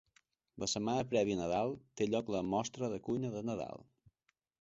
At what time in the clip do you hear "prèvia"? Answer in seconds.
1.11-1.35